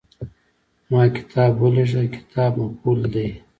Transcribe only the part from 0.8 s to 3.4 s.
ما کتاب ولېږه– "کتاب" مفعول دی.